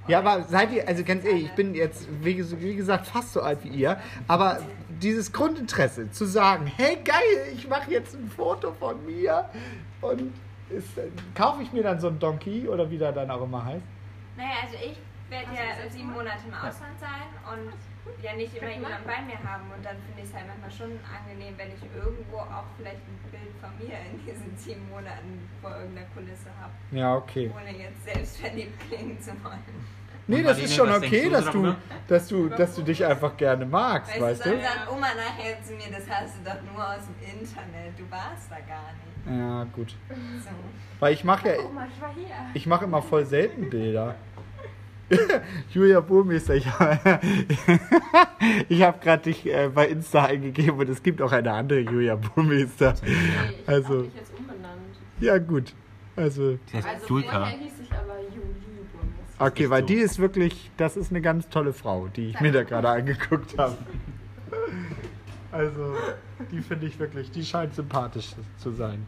Ja, 0.07 0.17
aber 0.19 0.41
seid 0.43 0.71
ihr, 0.71 0.87
also 0.87 1.03
ganz 1.03 1.23
ehrlich, 1.23 1.45
ich 1.45 1.51
bin 1.51 1.75
jetzt, 1.75 2.07
wie, 2.23 2.35
wie 2.59 2.75
gesagt, 2.75 3.05
fast 3.05 3.33
so 3.33 3.41
alt 3.41 3.63
wie 3.63 3.69
ihr, 3.69 4.01
aber 4.27 4.57
dieses 4.89 5.31
Grundinteresse 5.31 6.09
zu 6.09 6.25
sagen, 6.25 6.65
hey 6.65 6.97
geil, 7.05 7.53
ich 7.53 7.67
mache 7.69 7.91
jetzt 7.91 8.15
ein 8.15 8.27
Foto 8.27 8.73
von 8.73 9.05
mir 9.05 9.45
und 10.01 10.33
ist, 10.69 10.87
kaufe 11.35 11.61
ich 11.61 11.71
mir 11.71 11.83
dann 11.83 11.99
so 11.99 12.07
ein 12.07 12.17
Donkey 12.17 12.67
oder 12.67 12.89
wie 12.89 12.97
der 12.97 13.11
dann 13.11 13.29
auch 13.29 13.43
immer 13.43 13.63
heißt. 13.63 13.83
Naja, 14.41 14.65
also 14.65 14.75
ich 14.81 14.97
werde 15.29 15.53
ja 15.53 15.89
sieben? 15.89 16.11
Monate 16.11 16.41
im 16.47 16.53
Ausland 16.53 16.97
sein 16.99 17.29
und 17.45 17.71
ja 18.23 18.33
nicht 18.33 18.57
immer 18.57 18.71
jemanden 18.71 19.05
bei 19.05 19.21
mir 19.21 19.37
haben 19.37 19.69
und 19.69 19.85
dann 19.85 19.95
finde 20.01 20.21
ich 20.23 20.29
es 20.29 20.33
halt 20.33 20.47
manchmal 20.49 20.71
schon 20.73 20.97
angenehm, 21.05 21.53
wenn 21.57 21.69
ich 21.69 21.83
irgendwo 21.93 22.37
auch 22.37 22.65
vielleicht 22.77 23.05
ein 23.05 23.19
Bild 23.29 23.53
von 23.61 23.69
mir 23.77 23.93
in 24.09 24.17
diesen 24.25 24.57
sieben 24.57 24.89
Monaten 24.89 25.47
vor 25.61 25.77
irgendeiner 25.77 26.07
Kulisse 26.15 26.49
habe, 26.59 26.73
Ja, 26.89 27.15
okay. 27.15 27.51
ohne 27.53 27.71
jetzt 27.77 28.03
selbstverliebt 28.03 28.79
klingen 28.89 29.21
zu 29.21 29.31
wollen. 29.43 29.61
Nee, 30.27 30.37
Und 30.37 30.43
das 30.45 30.57
Marlene, 30.57 30.65
ist 30.65 30.75
schon 30.75 30.91
okay, 30.91 31.29
dass 31.29 31.49
du, 31.51 31.75
dass 32.07 32.27
du, 32.27 32.49
dass 32.49 32.75
du 32.75 32.81
dich 32.81 33.05
einfach 33.05 33.37
gerne 33.37 33.65
magst, 33.65 34.11
Weißt, 34.11 34.21
weißt 34.21 34.45
du, 34.45 34.49
dann 34.51 34.61
sagt 34.61 34.91
Oma 34.91 35.07
nachher 35.13 35.61
zu 35.61 35.73
mir, 35.73 35.95
das 35.95 36.09
hast 36.09 36.37
du 36.39 36.49
doch 36.49 36.61
nur 36.73 36.81
aus 36.81 37.01
dem 37.05 37.39
Internet, 37.39 37.93
du 37.97 38.09
warst 38.09 38.49
da 38.49 38.57
gar 38.59 38.89
nicht. 38.93 39.11
Ja, 39.39 39.63
gut. 39.75 39.95
So. 40.09 40.49
Weil 40.99 41.13
ich 41.13 41.23
mache 41.23 41.47
ja, 41.47 41.55
hier. 42.15 42.25
ich 42.53 42.65
mache 42.65 42.85
immer 42.85 43.01
voll 43.01 43.25
selten 43.25 43.69
Bilder. 43.69 44.15
Julia 45.73 45.99
Burmeister, 45.99 46.55
ich, 46.55 46.65
ich 48.69 48.81
habe 48.81 48.99
gerade 48.99 49.23
dich 49.23 49.45
äh, 49.45 49.69
bei 49.73 49.87
Insta 49.87 50.25
eingegeben 50.25 50.77
und 50.79 50.89
es 50.89 51.03
gibt 51.03 51.21
auch 51.21 51.31
eine 51.31 51.51
andere 51.51 51.79
Julia 51.79 52.15
Burmeister. 52.15 52.93
Nee, 53.03 53.11
ich 53.61 53.69
Also- 53.69 53.97
hab 53.97 54.03
mich 54.05 54.15
jetzt 54.15 54.33
umbenannt. 54.37 54.81
Ja, 55.19 55.37
gut. 55.37 55.73
Also, 56.15 56.57
Das 56.71 56.85
heißt 56.85 57.03
Also 57.03 57.07
Julka. 57.07 57.47
hieß 57.47 57.73
ich 57.83 57.91
aber 57.91 58.19
Julie 58.29 58.85
Burmeister. 58.93 59.45
okay, 59.45 59.69
weil 59.69 59.81
so. 59.81 59.87
die 59.87 59.95
ist 59.95 60.19
wirklich, 60.19 60.71
das 60.77 60.97
ist 60.97 61.11
eine 61.11 61.21
ganz 61.21 61.47
tolle 61.49 61.73
Frau, 61.73 62.07
die 62.07 62.29
ich 62.29 62.39
mir 62.41 62.51
da 62.51 62.63
gerade 62.63 62.89
angeguckt 62.89 63.57
habe. 63.57 63.77
Also, 65.53 65.95
die 66.49 66.61
finde 66.61 66.85
ich 66.87 66.97
wirklich, 66.97 67.29
die 67.29 67.43
scheint 67.43 67.75
sympathisch 67.75 68.31
zu 68.57 68.71
sein. 68.71 69.05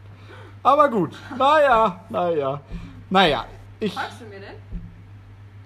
Aber 0.62 0.90
gut, 0.90 1.18
naja, 1.38 2.04
naja. 2.10 2.60
Naja, 3.10 3.46
ich, 3.80 3.94
Folgst 3.94 4.20
du 4.20 4.26
mir 4.26 4.42
denn? 4.42 4.73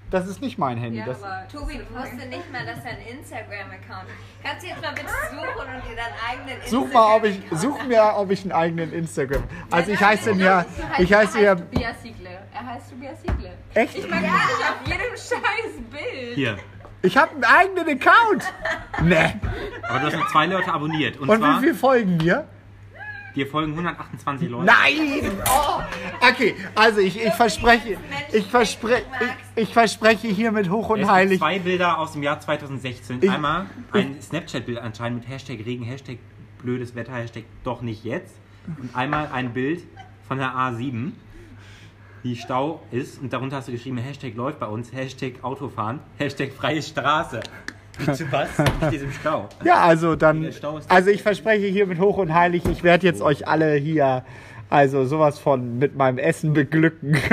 Das 0.10 0.28
ist 0.28 0.42
nicht 0.42 0.58
mein 0.58 0.78
Handy. 0.78 1.00
Ja, 1.00 1.06
Das, 1.06 1.22
aber 1.24 1.48
Tobi, 1.52 1.80
du 1.80 1.96
wusste 1.96 2.28
nicht 2.28 2.52
mal, 2.52 2.66
dass 2.66 2.84
er 2.86 2.92
einen 2.92 3.20
Instagram-Account. 3.20 4.08
Kannst 4.44 4.64
du 4.64 4.70
jetzt 4.70 4.82
mal 4.82 4.94
bitte 4.94 5.08
suchen 5.32 5.76
und 5.76 5.90
dir 5.90 5.96
deinen 5.96 6.16
eigenen 6.30 6.68
Such 6.70 6.94
mal, 6.94 7.16
ob 7.18 7.24
ich, 7.26 7.36
Instagram-Account 7.38 7.62
such 7.62 7.88
mir, 7.88 8.14
ob 8.16 8.32
ich 8.32 8.42
einen 8.44 8.52
eigenen 8.54 8.94
Instagram. 8.94 9.44
Also 9.72 9.92
ich 9.92 10.00
heiße 10.00 10.30
nein, 10.32 10.40
ja, 10.40 10.66
ich 10.98 11.14
heiße 11.14 11.42
ja, 11.42 11.56
Tobias 11.56 12.02
Siegle. 12.02 12.30
Er 12.54 12.66
heißt 12.66 12.90
Tobias 12.90 13.22
Siegle. 13.22 13.52
echt? 13.74 13.98
Ich 13.98 14.10
mag 14.10 14.22
dich 14.22 14.30
auf 14.30 14.88
jedem 14.88 15.12
scheiß 15.16 15.74
Bild. 15.92 16.36
Hier. 16.36 16.58
Ich 17.04 17.16
habe 17.16 17.32
einen 17.36 17.44
eigenen 17.44 17.90
Account. 18.02 18.44
Ne. 19.04 19.40
Aber 19.88 20.00
du 20.00 20.06
hast 20.08 20.16
nur 20.16 20.28
zwei 20.30 20.48
Leute 20.48 20.74
abonniert. 20.74 21.18
Und, 21.18 21.30
Und 21.30 21.38
zwar, 21.38 21.62
wie 21.62 21.66
viel 21.66 21.76
folgen 21.76 22.18
mir? 22.18 22.48
Dir 23.38 23.48
folgen 23.48 23.72
128 23.74 24.50
Leute. 24.50 24.66
Nein! 24.66 25.32
Oh. 25.46 25.82
Okay, 26.30 26.56
also 26.76 27.00
ich, 27.00 27.24
ich 27.24 27.34
verspreche, 27.34 27.98
ich 28.34 28.46
verspreche, 28.46 29.04
ich, 29.56 29.64
ich 29.64 29.74
verspreche 29.74 30.28
hiermit 30.28 30.70
hoch 30.70 30.86
Es 30.86 30.90
und 30.92 30.98
gibt 31.00 31.12
heilig. 31.12 31.40
zwei 31.40 31.60
Bilder 31.60 31.98
aus 32.00 32.14
dem 32.14 32.24
Jahr 32.24 32.40
2016. 32.40 33.20
Ich- 33.22 33.30
Einmal 33.32 33.68
ein 33.94 34.22
Snapchat-Bild 34.22 34.80
anscheinend 34.80 35.22
mit 35.22 35.30
Hashtag 35.30 35.60
Regen, 35.66 35.84
Hashtag 35.86 36.18
blödes 36.62 36.96
Wetter, 36.96 37.14
Hashtag 37.14 37.44
doch 37.64 37.82
nicht 37.82 38.04
jetzt. 38.04 38.36
Und 38.82 38.94
einmal 38.96 39.30
ein 39.32 39.54
Bild 39.54 39.84
von 40.28 40.40
der 40.40 40.50
A7, 40.54 41.12
die 42.24 42.36
Stau 42.36 42.82
ist. 42.92 43.22
Und 43.22 43.32
darunter 43.32 43.58
hast 43.58 43.68
du 43.70 43.72
geschrieben, 43.72 43.98
Hashtag 43.98 44.36
läuft 44.36 44.60
bei 44.60 44.66
uns, 44.66 44.92
Hashtag 44.92 45.44
Autofahren, 45.44 46.00
Hashtag 46.18 46.52
freie 46.52 46.82
Straße. 46.82 47.40
Bitte 47.98 48.32
was? 48.32 48.50
Mit 48.82 48.92
diesem 48.92 49.12
Stau. 49.12 49.48
Ja, 49.64 49.82
also 49.82 50.16
dann, 50.16 50.50
also 50.88 51.10
ich 51.10 51.24
verspreche 51.24 51.68
hiermit 51.68 52.00
hoch 52.00 52.18
und 52.18 52.34
heilig, 52.34 52.64
ich 52.66 52.84
werde 52.84 53.06
jetzt 53.06 53.22
euch 53.22 53.48
alle 53.48 53.74
hier, 53.74 54.24
also 54.70 55.06
sowas 55.06 55.40
von 55.40 55.80
mit 55.80 55.96
meinem 55.96 56.18
Essen 56.18 56.54
beglücken. 56.54 57.18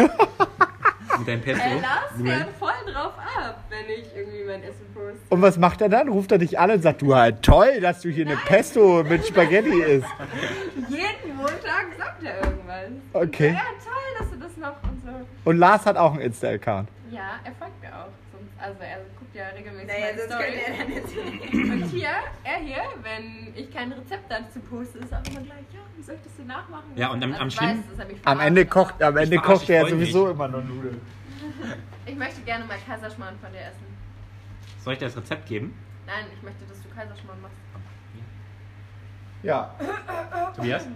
Mit 1.18 1.28
deinem 1.28 1.42
Pesto. 1.42 1.62
Ey, 1.64 1.80
Lars 1.80 2.38
fährt 2.38 2.48
voll 2.58 2.92
drauf 2.92 3.12
ab, 3.38 3.64
wenn 3.70 3.88
ich 3.88 4.04
irgendwie 4.16 4.44
mein 4.44 4.62
Essen 4.64 4.84
poste. 4.92 5.20
Und 5.28 5.42
was 5.42 5.58
macht 5.58 5.80
er 5.80 5.88
dann? 5.88 6.08
Ruft 6.08 6.32
er 6.32 6.38
dich 6.38 6.58
an 6.58 6.72
und 6.72 6.82
sagt, 6.82 7.02
du 7.02 7.14
halt 7.14 7.40
toll, 7.42 7.80
dass 7.80 8.00
du 8.00 8.08
hier 8.08 8.26
eine 8.26 8.36
Pesto 8.36 9.04
mit 9.04 9.24
Spaghetti 9.24 9.80
isst. 9.80 10.08
Jeden 10.88 11.36
Montag 11.36 11.86
sagt 11.96 12.24
er 12.24 12.36
irgendwas. 12.44 12.90
Okay. 13.12 13.50
Ja, 13.50 13.60
toll, 13.84 14.18
dass 14.18 14.30
du 14.30 14.36
das 14.38 14.56
noch 14.56 14.82
und 14.82 15.02
so. 15.04 15.48
Und 15.48 15.58
Lars 15.58 15.86
hat 15.86 15.96
auch 15.96 16.14
einen 16.14 16.22
Insta-Account. 16.22 16.88
Ja, 17.12 17.38
er 17.44 17.52
folgt 17.60 17.80
mir 17.80 17.90
auch. 17.94 18.08
Also 18.58 18.80
er 18.80 18.98
ja 19.34 19.48
regelmäßig 19.48 19.88
Naja, 19.88 20.06
meine 20.14 20.26
Story. 20.26 21.64
er 21.64 21.72
Und 21.72 21.82
hier, 21.90 22.08
er 22.44 22.58
hier, 22.60 22.82
wenn 23.02 23.52
ich 23.54 23.70
kein 23.72 23.92
Rezept 23.92 24.30
dazu 24.30 24.60
poste, 24.60 24.98
ist 24.98 25.12
auch 25.12 25.18
immer 25.30 25.40
gleich, 25.40 25.64
ja, 25.72 25.80
wie 25.96 26.02
soll 26.02 26.14
ich 26.16 26.22
das 26.22 26.36
denn 26.36 26.46
nachmachen? 26.46 26.84
Ja, 26.96 27.08
und 27.10 27.22
am- 27.22 27.30
Also 27.32 27.42
am 27.42 27.48
ich 27.48 27.54
schlimm- 27.54 27.68
weiß, 27.78 27.90
dass 27.90 27.98
er 27.98 28.12
mich 28.12 28.16
Am 28.24 28.40
Ende 28.40 28.66
kocht, 28.66 29.02
am 29.02 29.16
Ende 29.16 29.36
kocht 29.38 29.68
er 29.70 29.86
sowieso 29.88 30.30
immer 30.30 30.48
nur 30.48 30.62
Nudeln. 30.62 31.00
Ich 32.06 32.16
möchte 32.16 32.42
gerne 32.42 32.64
mal 32.66 32.76
Kaiserschmarrn 32.86 33.38
von 33.38 33.50
dir 33.50 33.60
essen. 33.60 33.86
Soll 34.78 34.92
ich 34.92 34.98
dir 34.98 35.06
das 35.06 35.16
Rezept 35.16 35.46
geben? 35.46 35.74
Nein, 36.06 36.26
ich 36.36 36.42
möchte, 36.42 36.62
dass 36.66 36.82
du 36.82 36.88
Kaiserschmarrn 36.90 37.40
machst. 37.40 37.56
Ja. 39.42 39.74
Tobias? 40.54 40.86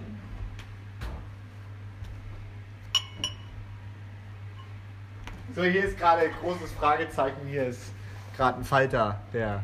So, 5.55 5.63
hier 5.65 5.85
ist 5.85 5.99
gerade 5.99 6.23
ein 6.23 6.33
großes 6.41 6.73
Fragezeichen. 6.73 7.47
Hier 7.49 7.69
ist 7.69 7.93
gerade 8.39 8.59
ein 8.59 8.65
Falter, 8.65 9.21
der 9.35 9.63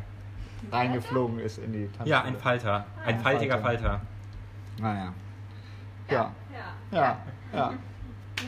reingeflogen 0.71 1.39
ist 1.39 1.57
in 1.57 1.73
die 1.73 1.85
Tanzschule. 1.87 2.09
Ja, 2.09 2.21
ein 2.23 2.37
Falter. 2.37 2.85
Ein 3.05 3.19
faltiger 3.19 3.59
Falter. 3.59 4.01
Naja. 4.77 5.13
Ja. 6.09 6.31
Ja. 6.51 6.73
Ja. 6.91 7.17
Ja. 7.53 7.73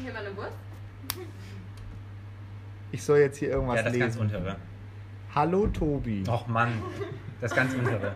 Hier 0.03 0.13
mal 0.13 0.25
eine 0.25 0.36
Wurst. 0.36 0.57
Ich 2.91 3.03
soll 3.03 3.19
jetzt 3.19 3.38
hier 3.38 3.50
irgendwas 3.50 3.77
Ja, 3.77 3.84
das 3.84 3.93
ganz 3.93 4.03
lesen. 4.15 4.22
untere. 4.22 4.55
Hallo 5.34 5.67
Tobi. 5.67 6.24
Och 6.27 6.48
Mann, 6.48 6.74
das 7.41 7.55
ganz 7.55 7.74
untere. 7.74 8.15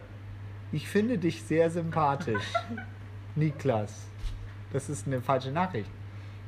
Ich 0.72 0.88
finde 0.88 1.18
dich 1.18 1.44
sehr 1.44 1.70
sympathisch. 1.70 2.54
Niklas. 3.36 4.08
Das 4.74 4.90
ist 4.90 5.08
eine 5.08 5.22
falsche 5.22 5.52
Nachricht. 5.52 5.90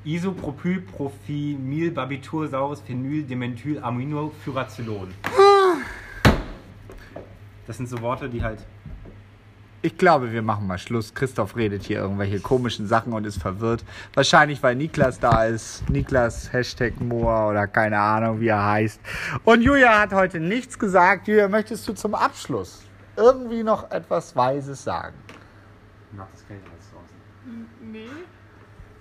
Isopropylprofimylbarbitursaures 0.06 2.82
Phenyl 2.82 3.24
Dementyl 3.24 3.82
Aminofuracylon. 3.82 5.14
Das 7.68 7.78
sind 7.78 7.88
so 7.88 8.02
Worte, 8.02 8.30
die 8.30 8.44
halt. 8.44 8.60
Ich 9.82 9.98
glaube, 9.98 10.32
wir 10.32 10.42
machen 10.42 10.66
mal 10.66 10.78
Schluss. 10.78 11.14
Christoph 11.14 11.58
redet 11.58 11.84
hier 11.84 12.00
irgendwelche 12.00 12.40
komischen 12.40 12.88
Sachen 12.88 13.12
und 13.12 13.26
ist 13.26 13.42
verwirrt. 13.42 13.84
Wahrscheinlich, 14.14 14.64
weil 14.64 14.76
Niklas 14.76 15.20
da 15.20 15.44
ist. 15.44 15.90
Niklas, 15.90 16.54
Hashtag 16.54 17.02
Moor 17.02 17.50
oder 17.50 17.68
keine 17.68 18.00
Ahnung, 18.00 18.40
wie 18.40 18.48
er 18.48 18.66
heißt. 18.66 19.02
Und 19.44 19.62
Julia 19.62 20.00
hat 20.00 20.14
heute 20.14 20.40
nichts 20.40 20.80
gesagt. 20.80 21.28
Julia, 21.28 21.50
möchtest 21.50 21.86
du 21.88 21.94
zum 21.94 22.16
Abschluss 22.16 22.84
irgendwie 23.18 23.64
noch 23.64 23.92
etwas 23.92 24.36
Weises 24.36 24.84
sagen? 24.84 25.16
Mag 26.14 26.28
das 26.32 26.48
Geld 26.48 26.62
als 26.74 26.90
draußen. 26.92 27.68
Nee. 27.92 28.08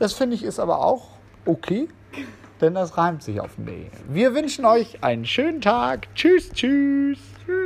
Das 0.00 0.14
finde 0.14 0.34
ich 0.34 0.42
ist 0.42 0.58
aber 0.58 0.80
auch 0.80 1.18
okay, 1.44 1.88
denn 2.60 2.74
das 2.74 2.96
reimt 2.98 3.22
sich 3.22 3.40
auf 3.40 3.56
nee. 3.56 3.88
Wir 4.08 4.34
wünschen 4.34 4.64
euch 4.64 5.04
einen 5.04 5.24
schönen 5.24 5.60
Tag. 5.60 6.12
Tschüss, 6.16 6.50
tschüss. 6.50 7.18
Tschüss. 7.46 7.61